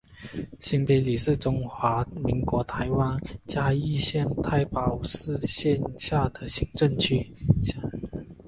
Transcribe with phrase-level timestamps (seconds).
[0.59, 3.15] 新埤里是中华民国台湾
[3.45, 7.31] 嘉义县太保市辖下的行政区。